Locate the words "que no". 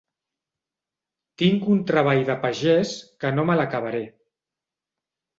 3.25-3.45